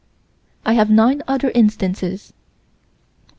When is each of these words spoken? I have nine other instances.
I 0.65 0.73
have 0.73 0.89
nine 0.89 1.21
other 1.27 1.51
instances. 1.53 2.33